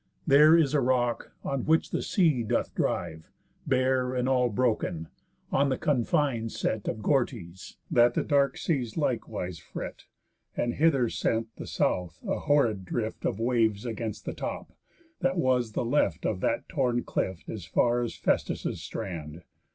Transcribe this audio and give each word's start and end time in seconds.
There 0.25 0.57
is 0.57 0.73
a 0.73 0.81
rock, 0.81 1.31
on 1.43 1.65
which 1.67 1.91
the 1.91 2.01
sea 2.01 2.41
doth 2.41 2.73
drive, 2.73 3.29
Bare, 3.67 4.15
and 4.15 4.27
all 4.27 4.49
broken, 4.49 5.09
on 5.51 5.69
the 5.69 5.77
confines 5.77 6.59
set 6.59 6.87
Of 6.87 7.03
Gortys, 7.03 7.75
that 7.91 8.15
the 8.15 8.23
dark 8.23 8.57
seas 8.57 8.97
likewise 8.97 9.59
fret; 9.59 10.05
And 10.57 10.73
hither 10.73 11.07
sent 11.09 11.55
the 11.57 11.67
South 11.67 12.19
a 12.27 12.39
horrid 12.39 12.83
drift 12.83 13.25
Of 13.27 13.39
waves 13.39 13.85
against 13.85 14.25
the 14.25 14.33
top, 14.33 14.71
that 15.19 15.37
was 15.37 15.73
the 15.73 15.85
left 15.85 16.25
Of 16.25 16.39
that 16.39 16.67
torn 16.67 17.03
cliff 17.03 17.47
as 17.47 17.65
far 17.67 18.01
as 18.01 18.17
Phæstus' 18.17 18.77
strand. 18.77 19.43